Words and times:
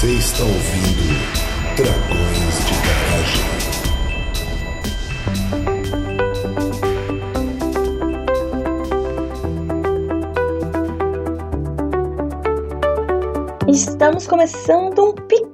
Você 0.00 0.12
está 0.12 0.42
ouvindo 0.44 1.12
Dragões 1.76 2.56
de 2.64 2.72
Garagem. 2.88 3.44
Estamos 13.68 14.26
começando 14.26 15.04
um 15.04 15.12
pequeno 15.12 15.49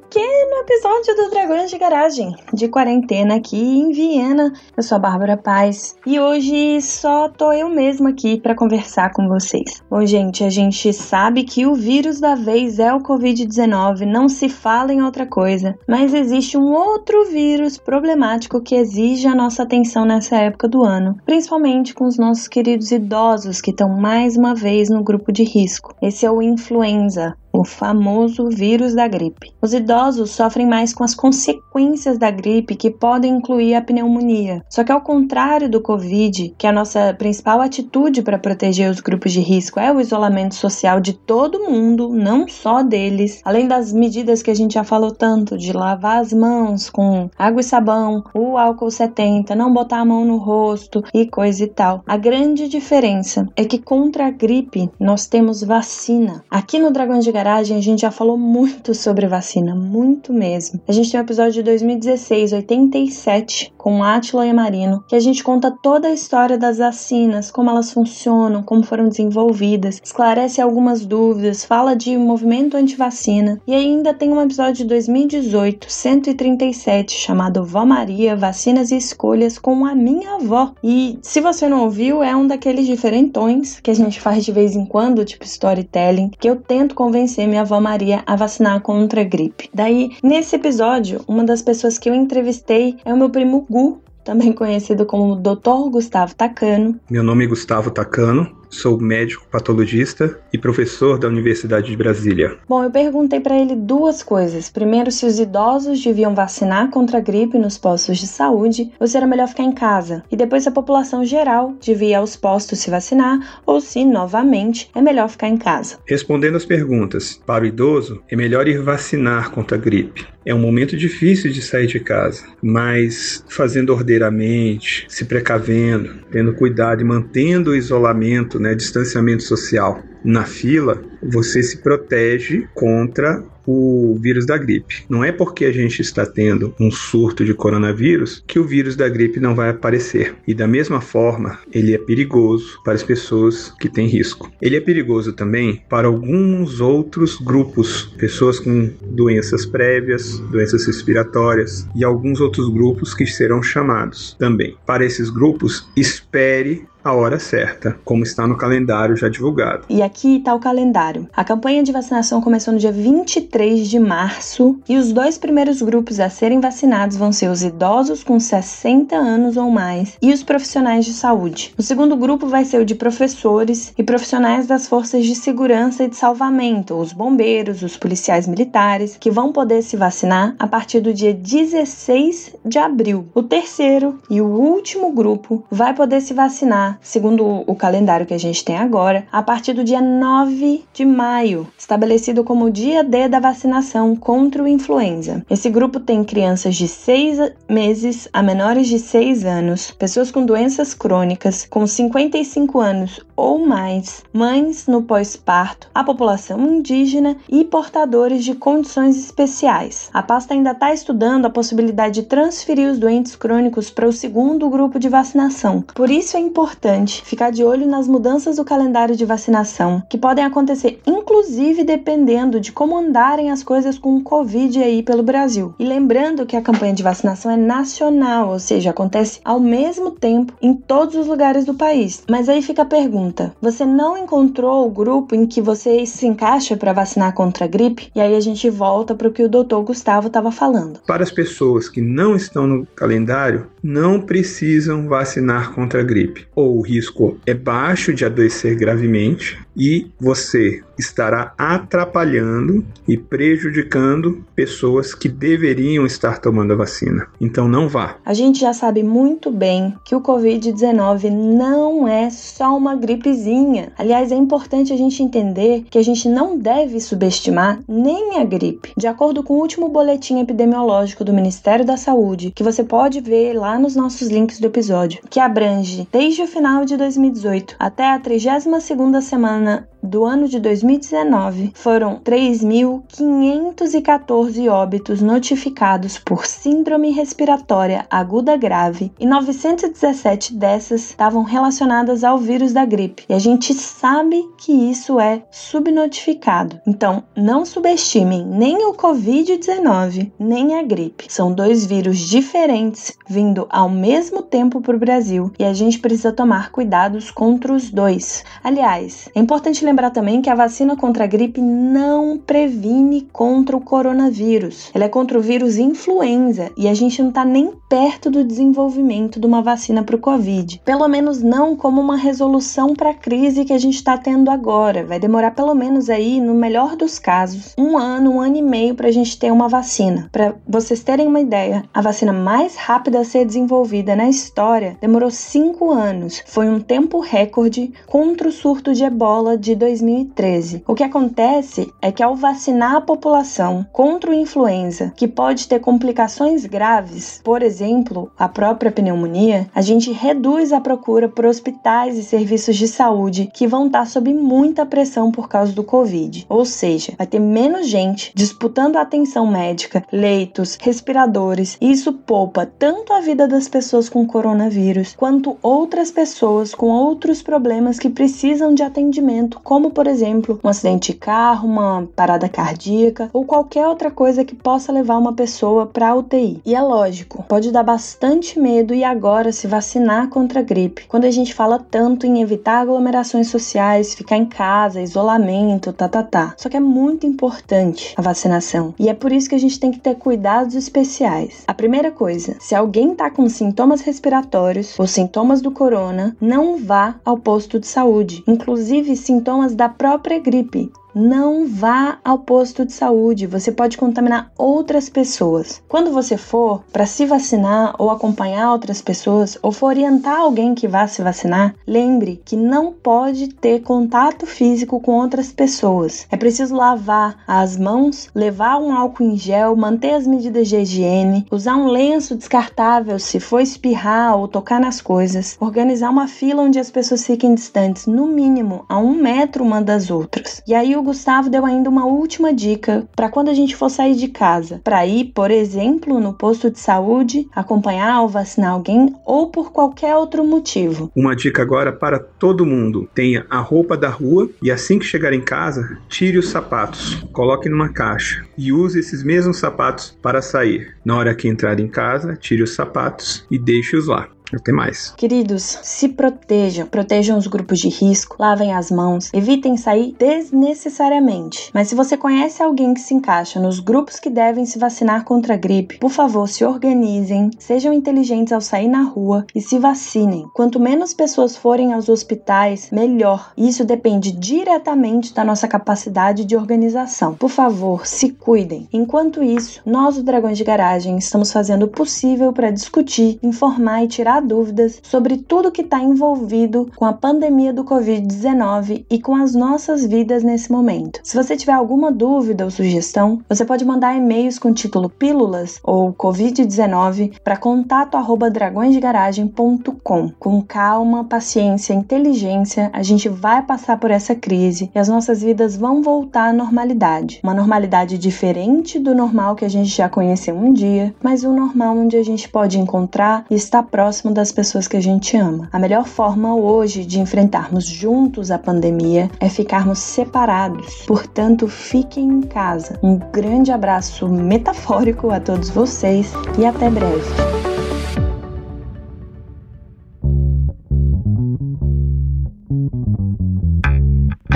episódio 0.68 1.14
do 1.14 1.30
Dragões 1.30 1.70
de 1.70 1.78
Garagem, 1.78 2.34
de 2.52 2.66
quarentena 2.66 3.36
aqui 3.36 3.56
em 3.56 3.92
Viena. 3.92 4.52
Eu 4.76 4.82
sou 4.82 4.96
a 4.96 4.98
Bárbara 4.98 5.36
Paz 5.36 5.94
e 6.04 6.18
hoje 6.18 6.82
só 6.82 7.28
tô 7.28 7.52
eu 7.52 7.68
mesma 7.68 8.10
aqui 8.10 8.40
para 8.40 8.56
conversar 8.56 9.12
com 9.12 9.28
vocês. 9.28 9.80
Bom, 9.88 10.04
gente, 10.04 10.42
a 10.42 10.50
gente 10.50 10.92
sabe 10.92 11.44
que 11.44 11.64
o 11.64 11.76
vírus 11.76 12.18
da 12.18 12.34
vez 12.34 12.80
é 12.80 12.92
o 12.92 13.00
Covid-19, 13.00 14.06
não 14.06 14.28
se 14.28 14.48
fala 14.48 14.92
em 14.92 15.02
outra 15.02 15.24
coisa, 15.24 15.78
mas 15.86 16.12
existe 16.12 16.58
um 16.58 16.72
outro 16.72 17.26
vírus 17.26 17.78
problemático 17.78 18.60
que 18.60 18.74
exige 18.74 19.28
a 19.28 19.36
nossa 19.36 19.62
atenção 19.62 20.04
nessa 20.04 20.34
época 20.34 20.66
do 20.66 20.82
ano, 20.82 21.16
principalmente 21.24 21.94
com 21.94 22.06
os 22.06 22.18
nossos 22.18 22.48
queridos 22.48 22.90
idosos 22.90 23.60
que 23.60 23.70
estão 23.70 23.88
mais 23.88 24.36
uma 24.36 24.52
vez 24.52 24.90
no 24.90 25.04
grupo 25.04 25.30
de 25.30 25.44
risco. 25.44 25.94
Esse 26.02 26.26
é 26.26 26.30
o 26.30 26.42
influenza, 26.42 27.36
o 27.56 27.64
famoso 27.64 28.48
vírus 28.48 28.94
da 28.94 29.08
gripe. 29.08 29.52
Os 29.62 29.72
idosos 29.72 30.30
sofrem 30.30 30.66
mais 30.66 30.92
com 30.92 31.02
as 31.02 31.14
consequências 31.14 32.18
da 32.18 32.30
gripe, 32.30 32.76
que 32.76 32.90
podem 32.90 33.36
incluir 33.36 33.74
a 33.74 33.80
pneumonia. 33.80 34.62
Só 34.68 34.84
que, 34.84 34.92
ao 34.92 35.00
contrário 35.00 35.68
do 35.68 35.80
Covid, 35.80 36.54
que 36.58 36.66
a 36.66 36.72
nossa 36.72 37.14
principal 37.14 37.60
atitude 37.60 38.22
para 38.22 38.38
proteger 38.38 38.90
os 38.90 39.00
grupos 39.00 39.32
de 39.32 39.40
risco 39.40 39.80
é 39.80 39.90
o 39.92 40.00
isolamento 40.00 40.54
social 40.54 41.00
de 41.00 41.14
todo 41.14 41.64
mundo, 41.64 42.10
não 42.12 42.46
só 42.46 42.82
deles, 42.82 43.40
além 43.44 43.66
das 43.66 43.92
medidas 43.92 44.42
que 44.42 44.50
a 44.50 44.54
gente 44.54 44.74
já 44.74 44.84
falou 44.84 45.10
tanto, 45.10 45.56
de 45.56 45.72
lavar 45.72 46.20
as 46.20 46.32
mãos 46.32 46.90
com 46.90 47.30
água 47.38 47.60
e 47.60 47.64
sabão, 47.64 48.24
o 48.34 48.58
álcool 48.58 48.90
70, 48.90 49.54
não 49.54 49.72
botar 49.72 50.00
a 50.00 50.04
mão 50.04 50.24
no 50.24 50.36
rosto 50.36 51.02
e 51.14 51.26
coisa 51.26 51.64
e 51.64 51.66
tal. 51.66 52.02
A 52.06 52.16
grande 52.16 52.68
diferença 52.68 53.48
é 53.56 53.64
que 53.64 53.78
contra 53.78 54.26
a 54.26 54.30
gripe 54.30 54.90
nós 55.00 55.26
temos 55.26 55.62
vacina. 55.62 56.44
Aqui 56.50 56.78
no 56.78 56.90
Dragões 56.90 57.24
de 57.24 57.32
Garagem 57.32 57.45
a 57.54 57.62
gente 57.62 58.00
já 58.00 58.10
falou 58.10 58.36
muito 58.36 58.94
sobre 58.94 59.26
vacina, 59.26 59.74
muito 59.74 60.32
mesmo. 60.32 60.80
A 60.88 60.92
gente 60.92 61.10
tem 61.10 61.20
um 61.20 61.22
episódio 61.22 61.52
de 61.52 61.62
2016, 61.62 62.52
87, 62.52 63.72
com 63.76 64.02
Átila 64.02 64.46
e 64.46 64.52
Marino, 64.52 65.04
que 65.06 65.14
a 65.14 65.20
gente 65.20 65.44
conta 65.44 65.70
toda 65.70 66.08
a 66.08 66.12
história 66.12 66.58
das 66.58 66.78
vacinas, 66.78 67.50
como 67.50 67.70
elas 67.70 67.92
funcionam, 67.92 68.62
como 68.62 68.82
foram 68.82 69.08
desenvolvidas, 69.08 70.00
esclarece 70.02 70.60
algumas 70.60 71.06
dúvidas, 71.06 71.64
fala 71.64 71.94
de 71.94 72.16
movimento 72.16 72.76
anti-vacina. 72.76 73.60
E 73.66 73.74
ainda 73.74 74.12
tem 74.12 74.32
um 74.32 74.42
episódio 74.42 74.78
de 74.78 74.84
2018, 74.86 75.86
137, 75.88 77.12
chamado 77.12 77.64
Vó 77.64 77.84
Maria, 77.84 78.34
Vacinas 78.34 78.90
e 78.90 78.96
Escolhas 78.96 79.58
com 79.58 79.84
a 79.86 79.94
minha 79.94 80.34
avó. 80.34 80.72
E 80.82 81.18
se 81.22 81.40
você 81.40 81.68
não 81.68 81.84
ouviu, 81.84 82.22
é 82.22 82.34
um 82.34 82.46
daqueles 82.46 82.86
diferentões 82.86 83.78
que 83.80 83.90
a 83.90 83.94
gente 83.94 84.20
faz 84.20 84.44
de 84.44 84.52
vez 84.52 84.74
em 84.74 84.84
quando, 84.84 85.24
tipo 85.24 85.44
storytelling, 85.44 86.30
que 86.38 86.48
eu 86.48 86.56
tento 86.56 86.94
convencer 86.94 87.35
minha 87.44 87.62
avó 87.62 87.80
Maria 87.80 88.22
a 88.24 88.36
vacinar 88.36 88.80
contra 88.80 89.22
a 89.22 89.24
gripe. 89.24 89.68
Daí, 89.74 90.16
nesse 90.22 90.54
episódio, 90.54 91.22
uma 91.26 91.42
das 91.42 91.60
pessoas 91.60 91.98
que 91.98 92.08
eu 92.08 92.14
entrevistei 92.14 92.96
é 93.04 93.12
o 93.12 93.16
meu 93.16 93.28
primo 93.28 93.66
Gu, 93.68 94.00
também 94.24 94.52
conhecido 94.52 95.04
como 95.04 95.36
Dr. 95.36 95.90
Gustavo 95.90 96.34
Tacano. 96.34 96.98
Meu 97.10 97.22
nome 97.22 97.44
é 97.44 97.48
Gustavo 97.48 97.90
Tacano, 97.90 98.50
sou 98.68 99.00
médico 99.00 99.46
patologista 99.50 100.38
e 100.52 100.58
professor 100.58 101.18
da 101.18 101.28
Universidade 101.28 101.88
de 101.88 101.96
Brasília. 101.96 102.56
Bom, 102.68 102.82
eu 102.82 102.90
perguntei 102.90 103.40
para 103.40 103.58
ele 103.58 103.74
duas 103.74 104.22
coisas. 104.22 104.70
Primeiro, 104.70 105.10
se 105.10 105.26
os 105.26 105.38
idosos 105.38 106.02
deviam 106.02 106.34
vacinar 106.34 106.90
contra 106.90 107.18
a 107.18 107.20
gripe 107.20 107.58
nos 107.58 107.78
postos 107.78 108.18
de 108.18 108.26
saúde 108.26 108.90
ou 108.98 109.06
se 109.06 109.16
era 109.16 109.26
melhor 109.26 109.48
ficar 109.48 109.64
em 109.64 109.72
casa. 109.72 110.22
E 110.30 110.36
depois, 110.36 110.62
se 110.62 110.68
a 110.68 110.72
população 110.72 111.24
geral 111.24 111.74
devia 111.80 112.10
ir 112.10 112.14
aos 112.14 112.36
postos 112.36 112.78
se 112.78 112.90
vacinar 112.90 113.60
ou 113.64 113.80
se, 113.80 114.04
novamente, 114.04 114.90
é 114.94 115.00
melhor 115.00 115.28
ficar 115.28 115.48
em 115.48 115.56
casa. 115.56 115.98
Respondendo 116.06 116.56
às 116.56 116.64
perguntas, 116.64 117.40
para 117.46 117.64
o 117.64 117.66
idoso, 117.66 118.22
é 118.28 118.36
melhor 118.36 118.68
ir 118.68 118.80
vacinar 118.80 119.50
contra 119.50 119.76
a 119.76 119.80
gripe. 119.80 120.26
É 120.46 120.54
um 120.54 120.60
momento 120.60 120.96
difícil 120.96 121.50
de 121.50 121.60
sair 121.60 121.88
de 121.88 121.98
casa, 121.98 122.44
mas 122.62 123.44
fazendo 123.48 123.92
ordeiramente, 123.92 125.04
se 125.08 125.24
precavendo, 125.24 126.20
tendo 126.30 126.54
cuidado 126.54 127.00
e 127.00 127.04
mantendo 127.04 127.70
o 127.70 127.74
isolamento, 127.74 128.55
né, 128.58 128.74
distanciamento 128.74 129.42
social 129.42 130.02
na 130.26 130.44
fila, 130.44 131.00
você 131.22 131.62
se 131.62 131.78
protege 131.78 132.66
contra 132.74 133.42
o 133.66 134.16
vírus 134.20 134.46
da 134.46 134.56
gripe. 134.56 135.04
Não 135.08 135.24
é 135.24 135.32
porque 135.32 135.64
a 135.64 135.72
gente 135.72 136.00
está 136.00 136.24
tendo 136.24 136.74
um 136.78 136.90
surto 136.90 137.44
de 137.44 137.52
coronavírus 137.52 138.42
que 138.46 138.58
o 138.58 138.64
vírus 138.64 138.94
da 138.94 139.08
gripe 139.08 139.40
não 139.40 139.54
vai 139.54 139.70
aparecer. 139.70 140.36
E 140.46 140.54
da 140.54 140.66
mesma 140.66 141.00
forma, 141.00 141.58
ele 141.72 141.92
é 141.94 141.98
perigoso 141.98 142.80
para 142.84 142.94
as 142.94 143.02
pessoas 143.02 143.72
que 143.80 143.88
têm 143.88 144.06
risco. 144.06 144.50
Ele 144.62 144.76
é 144.76 144.80
perigoso 144.80 145.32
também 145.32 145.82
para 145.88 146.06
alguns 146.06 146.80
outros 146.80 147.36
grupos, 147.36 148.14
pessoas 148.16 148.60
com 148.60 148.90
doenças 149.02 149.66
prévias, 149.66 150.38
doenças 150.38 150.86
respiratórias 150.86 151.86
e 151.94 152.04
alguns 152.04 152.40
outros 152.40 152.68
grupos 152.68 153.14
que 153.14 153.26
serão 153.26 153.62
chamados 153.62 154.36
também. 154.38 154.76
Para 154.86 155.04
esses 155.04 155.28
grupos, 155.28 155.88
espere 155.96 156.86
a 157.06 157.12
hora 157.12 157.38
certa, 157.38 157.96
como 158.04 158.24
está 158.24 158.48
no 158.48 158.56
calendário 158.56 159.16
já 159.16 159.28
divulgado. 159.28 159.86
E 159.88 160.02
aqui 160.02 160.15
está 160.24 160.54
o 160.54 160.60
calendário. 160.60 161.28
A 161.34 161.44
campanha 161.44 161.82
de 161.82 161.92
vacinação 161.92 162.40
começou 162.40 162.72
no 162.72 162.80
dia 162.80 162.92
23 162.92 163.88
de 163.88 163.98
março 163.98 164.78
e 164.88 164.96
os 164.96 165.12
dois 165.12 165.36
primeiros 165.36 165.82
grupos 165.82 166.18
a 166.20 166.30
serem 166.30 166.60
vacinados 166.60 167.16
vão 167.16 167.32
ser 167.32 167.50
os 167.50 167.62
idosos 167.62 168.24
com 168.24 168.40
60 168.40 169.14
anos 169.14 169.56
ou 169.56 169.70
mais 169.70 170.16
e 170.22 170.32
os 170.32 170.42
profissionais 170.42 171.04
de 171.04 171.12
saúde. 171.12 171.74
O 171.76 171.82
segundo 171.82 172.16
grupo 172.16 172.46
vai 172.46 172.64
ser 172.64 172.80
o 172.80 172.84
de 172.84 172.94
professores 172.94 173.92
e 173.98 174.02
profissionais 174.02 174.66
das 174.66 174.86
forças 174.86 175.24
de 175.24 175.34
segurança 175.34 176.04
e 176.04 176.08
de 176.08 176.16
salvamento, 176.16 176.94
os 176.94 177.12
bombeiros, 177.12 177.82
os 177.82 177.96
policiais 177.96 178.46
militares, 178.46 179.16
que 179.18 179.30
vão 179.30 179.52
poder 179.52 179.82
se 179.82 179.96
vacinar 179.96 180.54
a 180.58 180.66
partir 180.66 181.00
do 181.00 181.12
dia 181.12 181.34
16 181.34 182.54
de 182.64 182.78
abril. 182.78 183.26
O 183.34 183.42
terceiro 183.42 184.18
e 184.30 184.40
o 184.40 184.46
último 184.46 185.12
grupo 185.12 185.64
vai 185.70 185.92
poder 185.94 186.20
se 186.20 186.32
vacinar 186.32 186.98
segundo 187.00 187.64
o 187.66 187.74
calendário 187.74 188.26
que 188.26 188.34
a 188.34 188.38
gente 188.38 188.64
tem 188.64 188.76
agora, 188.76 189.26
a 189.32 189.42
partir 189.42 189.72
do 189.72 189.84
dia 189.84 189.95
9 190.00 190.84
de 190.92 191.04
maio, 191.04 191.66
estabelecido 191.78 192.44
como 192.44 192.70
dia 192.70 193.02
D 193.02 193.28
da 193.28 193.40
vacinação 193.40 194.14
contra 194.14 194.62
o 194.62 194.68
influenza. 194.68 195.44
Esse 195.50 195.68
grupo 195.68 195.98
tem 196.00 196.24
crianças 196.24 196.76
de 196.76 196.88
6 196.88 197.52
meses 197.68 198.28
a 198.32 198.42
menores 198.42 198.86
de 198.86 198.98
6 198.98 199.44
anos, 199.44 199.90
pessoas 199.90 200.30
com 200.30 200.44
doenças 200.44 200.94
crônicas, 200.94 201.66
com 201.68 201.86
55 201.86 202.80
anos 202.80 203.25
ou 203.36 203.58
mais, 203.58 204.24
mães 204.32 204.86
no 204.86 205.02
pós-parto, 205.02 205.88
a 205.94 206.02
população 206.02 206.58
indígena 206.60 207.36
e 207.48 207.64
portadores 207.64 208.42
de 208.44 208.54
condições 208.54 209.16
especiais. 209.16 210.08
A 210.12 210.22
pasta 210.22 210.54
ainda 210.54 210.70
está 210.70 210.92
estudando 210.92 211.44
a 211.44 211.50
possibilidade 211.50 212.22
de 212.22 212.28
transferir 212.28 212.90
os 212.90 212.98
doentes 212.98 213.36
crônicos 213.36 213.90
para 213.90 214.08
o 214.08 214.12
segundo 214.12 214.68
grupo 214.70 214.98
de 214.98 215.08
vacinação. 215.08 215.84
Por 215.94 216.10
isso 216.10 216.36
é 216.36 216.40
importante 216.40 217.22
ficar 217.24 217.50
de 217.50 217.62
olho 217.62 217.86
nas 217.86 218.08
mudanças 218.08 218.56
do 218.56 218.64
calendário 218.64 219.14
de 219.14 219.24
vacinação, 219.26 220.02
que 220.08 220.16
podem 220.16 220.44
acontecer 220.44 221.00
inclusive 221.06 221.84
dependendo 221.84 222.58
de 222.58 222.72
como 222.72 222.96
andarem 222.96 223.50
as 223.50 223.62
coisas 223.62 223.98
com 223.98 224.16
o 224.16 224.22
Covid 224.22 224.82
aí 224.82 225.02
pelo 225.02 225.22
Brasil. 225.22 225.74
E 225.78 225.84
lembrando 225.84 226.46
que 226.46 226.56
a 226.56 226.62
campanha 226.62 226.94
de 226.94 227.02
vacinação 227.02 227.50
é 227.50 227.56
nacional, 227.56 228.50
ou 228.50 228.58
seja, 228.58 228.90
acontece 228.90 229.40
ao 229.44 229.60
mesmo 229.60 230.10
tempo 230.10 230.54
em 230.62 230.72
todos 230.72 231.14
os 231.16 231.26
lugares 231.26 231.64
do 231.64 231.74
país. 231.74 232.22
Mas 232.28 232.48
aí 232.48 232.62
fica 232.62 232.82
a 232.82 232.86
pergunta 232.86 233.25
pergunta: 233.26 233.54
você 233.60 233.84
não 233.84 234.16
encontrou 234.16 234.86
o 234.86 234.90
grupo 234.90 235.34
em 235.34 235.46
que 235.46 235.60
você 235.60 236.04
se 236.06 236.26
encaixa 236.26 236.76
para 236.76 236.92
vacinar 236.92 237.34
contra 237.34 237.64
a 237.64 237.68
gripe? 237.68 238.10
E 238.14 238.20
aí 238.20 238.34
a 238.34 238.40
gente 238.40 238.68
volta 238.70 239.14
para 239.14 239.28
o 239.28 239.32
que 239.32 239.42
o 239.42 239.48
doutor 239.48 239.82
Gustavo 239.82 240.28
estava 240.28 240.50
falando. 240.50 241.00
Para 241.06 241.22
as 241.22 241.30
pessoas 241.30 241.88
que 241.88 242.00
não 242.00 242.36
estão 242.36 242.66
no 242.66 242.86
calendário, 242.94 243.66
não 243.82 244.20
precisam 244.20 245.08
vacinar 245.08 245.72
contra 245.72 246.00
a 246.00 246.04
gripe. 246.04 246.46
Ou 246.54 246.78
o 246.78 246.82
risco 246.82 247.38
é 247.46 247.54
baixo 247.54 248.12
de 248.12 248.24
adoecer 248.24 248.76
gravemente 248.76 249.58
e 249.76 250.10
você 250.18 250.82
estará 250.98 251.52
atrapalhando 251.58 252.84
e 253.06 253.16
prejudicando 253.16 254.44
pessoas 254.54 255.14
que 255.14 255.28
deveriam 255.28 256.06
estar 256.06 256.38
tomando 256.38 256.72
a 256.72 256.76
vacina. 256.76 257.28
Então 257.40 257.68
não 257.68 257.88
vá. 257.88 258.16
A 258.24 258.32
gente 258.32 258.58
já 258.60 258.72
sabe 258.72 259.02
muito 259.02 259.50
bem 259.50 259.94
que 260.04 260.14
o 260.14 260.22
COVID-19 260.22 261.30
não 261.30 262.08
é 262.08 262.30
só 262.30 262.76
uma 262.76 262.96
gripe 262.96 263.15
gripezinha. 263.16 263.92
Aliás, 263.98 264.30
é 264.30 264.36
importante 264.36 264.92
a 264.92 264.96
gente 264.96 265.22
entender 265.22 265.84
que 265.90 265.98
a 265.98 266.04
gente 266.04 266.28
não 266.28 266.58
deve 266.58 267.00
subestimar 267.00 267.80
nem 267.88 268.36
a 268.36 268.44
gripe. 268.44 268.92
De 268.96 269.06
acordo 269.06 269.42
com 269.42 269.54
o 269.54 269.60
último 269.60 269.88
boletim 269.88 270.38
epidemiológico 270.38 271.24
do 271.24 271.32
Ministério 271.32 271.84
da 271.84 271.96
Saúde, 271.96 272.52
que 272.54 272.62
você 272.62 272.84
pode 272.84 273.20
ver 273.20 273.54
lá 273.54 273.78
nos 273.78 273.96
nossos 273.96 274.28
links 274.28 274.60
do 274.60 274.66
episódio, 274.66 275.22
que 275.30 275.40
abrange 275.40 276.06
desde 276.12 276.42
o 276.42 276.46
final 276.46 276.84
de 276.84 276.96
2018 276.96 277.76
até 277.78 278.10
a 278.10 278.20
32ª 278.20 279.20
semana 279.22 279.88
do 280.06 280.24
ano 280.24 280.48
de 280.48 280.58
2019, 280.60 281.72
foram 281.74 282.20
3.514 282.20 284.70
óbitos 284.70 285.20
notificados 285.20 286.16
por 286.18 286.46
síndrome 286.46 287.10
respiratória 287.10 288.06
aguda 288.08 288.56
grave 288.56 289.10
e 289.18 289.26
917 289.26 290.54
dessas 290.54 291.10
estavam 291.10 291.42
relacionadas 291.42 292.22
ao 292.22 292.38
vírus 292.38 292.72
da 292.72 292.84
gripe. 292.84 293.05
E 293.28 293.34
a 293.34 293.38
gente 293.38 293.74
sabe 293.74 294.48
que 294.58 294.72
isso 294.72 295.20
é 295.20 295.42
subnotificado. 295.50 296.80
Então, 296.86 297.22
não 297.36 297.64
subestimem 297.64 298.44
nem 298.44 298.84
o 298.86 298.94
Covid-19 298.94 300.32
nem 300.38 300.78
a 300.78 300.82
gripe. 300.82 301.26
São 301.28 301.52
dois 301.52 301.84
vírus 301.84 302.18
diferentes 302.18 303.12
vindo 303.28 303.66
ao 303.70 303.88
mesmo 303.88 304.42
tempo 304.42 304.80
para 304.80 304.96
o 304.96 304.98
Brasil 304.98 305.52
e 305.58 305.64
a 305.64 305.72
gente 305.72 305.98
precisa 305.98 306.32
tomar 306.32 306.70
cuidados 306.70 307.30
contra 307.30 307.72
os 307.72 307.90
dois. 307.90 308.44
Aliás, 308.62 309.28
é 309.34 309.40
importante 309.40 309.84
lembrar 309.84 310.10
também 310.10 310.40
que 310.40 310.50
a 310.50 310.54
vacina 310.54 310.96
contra 310.96 311.24
a 311.24 311.26
gripe 311.26 311.60
não 311.60 312.38
previne 312.38 313.28
contra 313.32 313.76
o 313.76 313.80
coronavírus. 313.80 314.90
Ela 314.94 315.04
é 315.04 315.08
contra 315.08 315.38
o 315.38 315.42
vírus 315.42 315.76
influenza 315.76 316.70
e 316.76 316.88
a 316.88 316.94
gente 316.94 317.20
não 317.20 317.28
está 317.28 317.44
nem 317.44 317.72
perto 317.88 318.30
do 318.30 318.44
desenvolvimento 318.44 319.38
de 319.38 319.46
uma 319.46 319.62
vacina 319.62 320.02
para 320.02 320.16
o 320.16 320.20
Covid. 320.20 320.80
Pelo 320.84 321.06
menos 321.08 321.42
não 321.42 321.76
como 321.76 322.00
uma 322.00 322.16
resolução 322.16 322.94
para 322.96 323.10
a 323.10 323.14
crise 323.14 323.64
que 323.64 323.72
a 323.72 323.78
gente 323.78 323.96
está 323.96 324.16
tendo 324.16 324.50
agora. 324.50 325.04
Vai 325.04 325.18
demorar 325.18 325.52
pelo 325.52 325.74
menos 325.74 326.08
aí, 326.08 326.40
no 326.40 326.54
melhor 326.54 326.96
dos 326.96 327.18
casos, 327.18 327.74
um 327.78 327.96
ano, 327.96 328.32
um 328.32 328.40
ano 328.40 328.56
e 328.56 328.62
meio 328.62 328.94
para 328.94 329.08
a 329.08 329.12
gente 329.12 329.38
ter 329.38 329.52
uma 329.52 329.68
vacina. 329.68 330.28
Para 330.32 330.54
vocês 330.66 331.02
terem 331.02 331.26
uma 331.26 331.40
ideia, 331.40 331.84
a 331.92 332.00
vacina 332.00 332.32
mais 332.32 332.76
rápida 332.76 333.20
a 333.20 333.24
ser 333.24 333.44
desenvolvida 333.44 334.16
na 334.16 334.28
história 334.28 334.96
demorou 335.00 335.30
cinco 335.30 335.90
anos. 335.92 336.42
Foi 336.46 336.68
um 336.68 336.80
tempo 336.80 337.20
recorde 337.20 337.92
contra 338.06 338.48
o 338.48 338.52
surto 338.52 338.92
de 338.92 339.04
ebola 339.04 339.56
de 339.56 339.74
2013. 339.74 340.82
O 340.86 340.94
que 340.94 341.04
acontece 341.04 341.92
é 342.00 342.10
que 342.10 342.22
ao 342.22 342.34
vacinar 342.34 342.96
a 342.96 343.00
população 343.00 343.86
contra 343.92 344.30
o 344.30 344.34
influenza, 344.34 345.12
que 345.16 345.28
pode 345.28 345.68
ter 345.68 345.80
complicações 345.80 346.64
graves, 346.64 347.40
por 347.44 347.62
exemplo, 347.62 348.30
a 348.38 348.48
própria 348.48 348.90
pneumonia, 348.90 349.68
a 349.74 349.82
gente 349.82 350.12
reduz 350.12 350.72
a 350.72 350.80
procura 350.80 351.28
por 351.28 351.44
hospitais 351.44 352.16
e 352.16 352.24
serviços 352.24 352.76
de 352.76 352.85
saúde 352.86 353.50
que 353.52 353.66
vão 353.66 353.86
estar 353.86 354.06
sob 354.06 354.32
muita 354.32 354.86
pressão 354.86 355.30
por 355.30 355.48
causa 355.48 355.72
do 355.72 355.84
Covid. 355.84 356.46
Ou 356.48 356.64
seja, 356.64 357.14
vai 357.16 357.26
ter 357.26 357.38
menos 357.38 357.88
gente 357.88 358.32
disputando 358.34 358.96
a 358.96 359.02
atenção 359.02 359.46
médica, 359.46 360.04
leitos, 360.12 360.76
respiradores, 360.80 361.76
e 361.80 361.90
isso 361.90 362.12
poupa 362.12 362.66
tanto 362.66 363.12
a 363.12 363.20
vida 363.20 363.46
das 363.46 363.68
pessoas 363.68 364.08
com 364.08 364.26
coronavírus 364.26 365.14
quanto 365.16 365.56
outras 365.62 366.10
pessoas 366.10 366.74
com 366.74 366.88
outros 366.88 367.42
problemas 367.42 367.98
que 367.98 368.10
precisam 368.10 368.74
de 368.74 368.82
atendimento, 368.82 369.60
como 369.62 369.90
por 369.90 370.06
exemplo 370.06 370.60
um 370.62 370.68
acidente 370.68 371.12
de 371.12 371.18
carro, 371.18 371.68
uma 371.68 372.06
parada 372.14 372.48
cardíaca 372.48 373.30
ou 373.32 373.44
qualquer 373.44 373.86
outra 373.86 374.10
coisa 374.10 374.44
que 374.44 374.54
possa 374.54 374.92
levar 374.92 375.18
uma 375.18 375.32
pessoa 375.32 375.86
para 375.86 376.14
UTI. 376.14 376.60
E 376.64 376.74
é 376.74 376.80
lógico, 376.80 377.44
pode 377.48 377.70
dar 377.70 377.82
bastante 377.82 378.58
medo 378.58 378.94
e 378.94 379.04
agora 379.04 379.52
se 379.52 379.66
vacinar 379.66 380.28
contra 380.28 380.60
a 380.60 380.62
gripe. 380.62 381.06
Quando 381.08 381.24
a 381.24 381.30
gente 381.30 381.54
fala 381.54 381.78
tanto 381.78 382.26
em 382.26 382.40
evitar 382.40 382.75
aglomerações 382.80 383.48
sociais, 383.48 384.14
ficar 384.14 384.36
em 384.36 384.46
casa, 384.46 385.00
isolamento, 385.00 385.92
tá, 385.92 386.08
tá, 386.08 386.22
tá. 386.22 386.54
Só 386.56 386.68
que 386.68 386.76
é 386.76 386.80
muito 386.80 387.26
importante 387.26 388.14
a 388.16 388.22
vacinação 388.22 388.94
e 388.98 389.08
é 389.08 389.14
por 389.14 389.32
isso 389.32 389.48
que 389.48 389.54
a 389.54 389.60
gente 389.60 389.78
tem 389.80 389.90
que 389.90 390.00
ter 390.00 390.16
cuidados 390.16 390.74
especiais. 390.74 391.64
A 391.66 391.74
primeira 391.74 392.10
coisa, 392.10 392.56
se 392.60 392.74
alguém 392.74 393.14
tá 393.14 393.30
com 393.30 393.48
sintomas 393.48 394.00
respiratórios 394.00 394.98
ou 394.98 395.06
sintomas 395.06 395.60
do 395.60 395.70
corona, 395.70 396.36
não 396.40 396.78
vá 396.78 397.16
ao 397.24 397.38
posto 397.38 397.78
de 397.78 397.86
saúde, 397.86 398.42
inclusive 398.46 399.16
sintomas 399.16 399.74
da 399.74 399.88
própria 399.88 400.38
gripe 400.38 400.90
não 401.18 401.66
vá 401.66 402.18
ao 402.22 402.40
posto 402.40 402.84
de 402.84 402.92
saúde, 402.92 403.46
você 403.46 403.72
pode 403.72 403.96
contaminar 403.96 404.52
outras 404.58 405.08
pessoas. 405.08 405.82
Quando 405.88 406.12
você 406.12 406.36
for 406.36 406.84
para 406.92 407.06
se 407.06 407.24
vacinar 407.24 407.94
ou 407.98 408.10
acompanhar 408.10 408.70
outras 408.70 409.00
pessoas 409.00 409.56
ou 409.62 409.72
for 409.72 409.86
orientar 409.86 410.38
alguém 410.38 410.74
que 410.74 410.86
vá 410.86 411.06
se 411.06 411.22
vacinar, 411.22 411.74
lembre 411.86 412.42
que 412.44 412.54
não 412.54 412.92
pode 412.92 413.48
ter 413.48 413.80
contato 413.80 414.44
físico 414.44 415.00
com 415.00 415.12
outras 415.12 415.50
pessoas. 415.50 416.26
É 416.30 416.36
preciso 416.36 416.76
lavar 416.76 417.38
as 417.46 417.78
mãos, 417.78 418.28
levar 418.34 418.76
um 418.78 418.92
álcool 418.92 419.24
em 419.24 419.38
gel, 419.38 419.74
manter 419.74 420.12
as 420.12 420.26
medidas 420.26 420.68
de 420.68 420.76
higiene, 420.76 421.46
usar 421.50 421.76
um 421.76 421.86
lenço 421.86 422.36
descartável 422.36 423.18
se 423.18 423.40
for 423.40 423.60
espirrar 423.60 424.36
ou 424.36 424.46
tocar 424.46 424.78
nas 424.78 425.00
coisas, 425.00 425.56
organizar 425.58 426.10
uma 426.10 426.28
fila 426.28 426.62
onde 426.62 426.78
as 426.78 426.90
pessoas 426.90 427.24
fiquem 427.24 427.54
distantes, 427.54 428.06
no 428.06 428.26
mínimo 428.26 428.84
a 428.86 428.98
um 428.98 429.14
metro 429.14 429.64
uma 429.64 429.80
das 429.80 430.10
outras. 430.10 430.60
E 430.66 430.74
aí 430.74 430.94
o 430.94 431.05
Gustavo 431.06 431.48
deu 431.48 431.64
ainda 431.64 431.88
uma 431.88 432.04
última 432.04 432.52
dica 432.52 433.06
para 433.14 433.28
quando 433.28 433.48
a 433.48 433.54
gente 433.54 433.76
for 433.76 433.88
sair 433.88 434.16
de 434.16 434.26
casa, 434.26 434.80
para 434.82 435.06
ir, 435.06 435.26
por 435.26 435.52
exemplo, 435.52 436.18
no 436.18 436.34
posto 436.34 436.68
de 436.68 436.80
saúde, 436.80 437.48
acompanhar 437.54 438.22
ou 438.22 438.28
vacinar 438.28 438.72
alguém 438.72 439.14
ou 439.24 439.48
por 439.48 439.70
qualquer 439.70 440.16
outro 440.16 440.44
motivo. 440.44 441.08
Uma 441.14 441.36
dica 441.36 441.62
agora 441.62 441.92
para 441.92 442.18
todo 442.18 442.66
mundo: 442.66 443.08
tenha 443.14 443.46
a 443.48 443.60
roupa 443.60 443.96
da 443.96 444.08
rua 444.08 444.50
e 444.60 444.68
assim 444.68 444.98
que 444.98 445.04
chegar 445.04 445.32
em 445.32 445.40
casa, 445.40 445.96
tire 446.08 446.38
os 446.38 446.48
sapatos, 446.48 447.24
coloque 447.32 447.68
numa 447.68 447.88
caixa 447.88 448.44
e 448.58 448.72
use 448.72 448.98
esses 448.98 449.22
mesmos 449.22 449.58
sapatos 449.58 450.18
para 450.20 450.42
sair. 450.42 450.96
Na 451.04 451.16
hora 451.16 451.36
que 451.36 451.46
entrar 451.46 451.78
em 451.78 451.86
casa, 451.86 452.34
tire 452.34 452.64
os 452.64 452.74
sapatos 452.74 453.46
e 453.48 453.56
deixe-os 453.56 454.08
lá. 454.08 454.28
Até 454.54 454.72
mais. 454.72 455.12
Queridos, 455.16 455.78
se 455.82 456.08
protejam, 456.08 456.86
protejam 456.86 457.36
os 457.36 457.46
grupos 457.46 457.80
de 457.80 457.88
risco, 457.88 458.36
lavem 458.38 458.72
as 458.72 458.90
mãos, 458.90 459.30
evitem 459.32 459.76
sair 459.76 460.14
desnecessariamente. 460.18 461.70
Mas 461.74 461.88
se 461.88 461.94
você 461.94 462.16
conhece 462.16 462.62
alguém 462.62 462.94
que 462.94 463.00
se 463.00 463.14
encaixa 463.14 463.58
nos 463.58 463.80
grupos 463.80 464.20
que 464.20 464.30
devem 464.30 464.64
se 464.64 464.78
vacinar 464.78 465.24
contra 465.24 465.54
a 465.54 465.56
gripe, 465.56 465.98
por 465.98 466.10
favor, 466.10 466.48
se 466.48 466.64
organizem, 466.64 467.50
sejam 467.58 467.92
inteligentes 467.92 468.52
ao 468.52 468.60
sair 468.60 468.88
na 468.88 469.02
rua 469.02 469.44
e 469.54 469.60
se 469.60 469.78
vacinem. 469.78 470.46
Quanto 470.54 470.78
menos 470.78 471.12
pessoas 471.12 471.56
forem 471.56 471.92
aos 471.92 472.08
hospitais, 472.08 472.90
melhor. 472.92 473.52
Isso 473.56 473.84
depende 473.84 474.30
diretamente 474.30 475.34
da 475.34 475.44
nossa 475.44 475.66
capacidade 475.66 476.44
de 476.44 476.56
organização. 476.56 477.34
Por 477.34 477.50
favor, 477.50 478.06
se 478.06 478.30
cuidem. 478.30 478.88
Enquanto 478.92 479.42
isso, 479.42 479.80
nós, 479.84 480.16
o 480.16 480.22
Dragões 480.22 480.56
de 480.56 480.64
Garagem, 480.64 481.18
estamos 481.18 481.50
fazendo 481.50 481.84
o 481.84 481.88
possível 481.88 482.52
para 482.52 482.70
discutir, 482.70 483.38
informar 483.42 484.04
e 484.04 484.08
tirar 484.08 484.35
dúvidas 484.40 485.00
sobre 485.02 485.36
tudo 485.36 485.72
que 485.72 485.82
está 485.82 486.00
envolvido 486.00 486.90
com 486.96 487.04
a 487.04 487.12
pandemia 487.12 487.72
do 487.72 487.84
Covid-19 487.84 489.04
e 489.10 489.20
com 489.20 489.36
as 489.36 489.54
nossas 489.54 490.06
vidas 490.06 490.42
nesse 490.42 490.72
momento. 490.72 491.20
Se 491.22 491.36
você 491.36 491.56
tiver 491.56 491.72
alguma 491.72 492.12
dúvida 492.12 492.64
ou 492.64 492.70
sugestão, 492.70 493.40
você 493.48 493.64
pode 493.64 493.84
mandar 493.84 494.16
e-mails 494.16 494.58
com 494.58 494.70
o 494.70 494.74
título 494.74 495.08
Pílulas 495.08 495.80
ou 495.82 496.12
Covid-19 496.12 497.40
para 497.42 497.56
contato@dragõesdegaragem.com. 497.56 500.32
Com 500.38 500.62
calma, 500.62 501.24
paciência, 501.24 501.94
inteligência, 501.94 502.90
a 502.92 503.02
gente 503.02 503.28
vai 503.28 503.62
passar 503.62 503.98
por 503.98 504.10
essa 504.10 504.34
crise 504.34 504.90
e 504.94 504.98
as 504.98 505.08
nossas 505.08 505.42
vidas 505.42 505.76
vão 505.76 506.02
voltar 506.02 506.48
à 506.48 506.52
normalidade. 506.52 507.40
Uma 507.42 507.54
normalidade 507.54 508.18
diferente 508.18 508.98
do 508.98 509.14
normal 509.14 509.54
que 509.54 509.64
a 509.64 509.70
gente 509.70 509.90
já 509.90 510.08
conheceu 510.08 510.56
um 510.56 510.72
dia, 510.72 511.14
mas 511.22 511.44
um 511.44 511.54
normal 511.54 511.96
onde 511.96 512.16
a 512.16 512.22
gente 512.22 512.48
pode 512.48 512.78
encontrar 512.78 513.44
e 513.50 513.54
estar 513.54 513.82
próximo 513.82 514.25
próximo 514.26 514.32
das 514.32 514.52
pessoas 514.52 514.88
que 514.88 514.96
a 514.96 515.00
gente 515.00 515.36
ama. 515.36 515.68
A 515.72 515.78
melhor 515.78 516.06
forma 516.06 516.54
hoje 516.54 517.04
de 517.04 517.20
enfrentarmos 517.20 517.84
juntos 517.84 518.50
a 518.50 518.58
pandemia 518.58 519.30
é 519.40 519.48
ficarmos 519.48 519.98
separados. 519.98 521.04
Portanto, 521.06 521.68
fiquem 521.68 522.28
em 522.28 522.42
casa. 522.42 522.98
Um 523.02 523.16
grande 523.16 523.70
abraço 523.70 524.28
metafórico 524.28 525.30
a 525.30 525.40
todos 525.40 525.70
vocês 525.70 526.32
e 526.58 526.64
até 526.64 526.90
breve. 526.90 527.65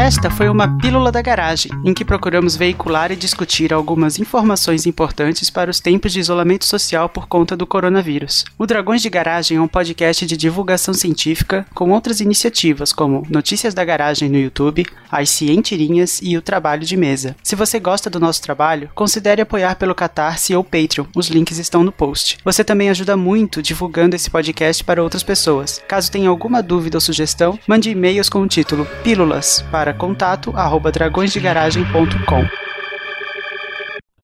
Esta 0.01 0.31
foi 0.31 0.49
uma 0.49 0.79
Pílula 0.79 1.13
da 1.13 1.21
Garagem, 1.21 1.71
em 1.85 1.93
que 1.93 2.07
procuramos 2.07 2.57
veicular 2.57 3.13
e 3.13 3.17
discutir 3.17 3.71
algumas 3.71 4.19
informações 4.19 4.87
importantes 4.87 5.51
para 5.51 5.71
os 5.71 5.79
tempos 5.79 6.11
de 6.15 6.21
isolamento 6.21 6.65
social 6.65 7.07
por 7.07 7.29
conta 7.29 7.55
do 7.55 7.67
coronavírus. 7.67 8.47
O 8.59 8.67
Dragões 8.67 9.03
de 9.03 9.11
Garagem 9.11 9.59
é 9.59 9.61
um 9.61 9.69
podcast 9.69 10.25
de 10.25 10.39
divulgação 10.39 10.95
científica 10.95 11.67
com 11.75 11.91
outras 11.91 12.21
iniciativas, 12.21 12.95
como 12.95 13.27
Notícias 13.29 13.75
da 13.75 13.85
Garagem 13.85 14.31
no 14.31 14.39
YouTube, 14.39 14.87
as 15.13 15.29
Cientirinhas 15.29 16.19
e 16.23 16.35
o 16.35 16.41
Trabalho 16.41 16.87
de 16.87 16.97
Mesa. 16.97 17.37
Se 17.43 17.55
você 17.55 17.79
gosta 17.79 18.09
do 18.09 18.19
nosso 18.19 18.41
trabalho, 18.41 18.89
considere 18.95 19.43
apoiar 19.43 19.77
pelo 19.77 19.95
Catarse 19.95 20.55
ou 20.55 20.65
Patreon, 20.65 21.05
os 21.15 21.29
links 21.29 21.59
estão 21.59 21.85
no 21.85 21.93
post. 21.93 22.39
Você 22.43 22.65
também 22.65 22.89
ajuda 22.89 23.19
muito 23.19 23.61
divulgando 23.61 24.17
esse 24.17 24.31
podcast 24.31 24.83
para 24.83 25.03
outras 25.03 25.23
pessoas. 25.23 25.83
Caso 25.87 26.11
tenha 26.11 26.31
alguma 26.31 26.63
dúvida 26.63 26.97
ou 26.97 27.03
sugestão, 27.03 27.59
mande 27.69 27.91
e-mails 27.91 28.31
com 28.31 28.41
o 28.41 28.49
título 28.49 28.87
Pílulas 29.05 29.63
para 29.91 29.95
contato@dragõesdegaragem.com. 29.95 32.70